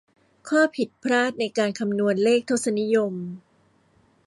[0.49, 3.13] ข้อผิดพลาดในการคำนวณเลขทศนิยม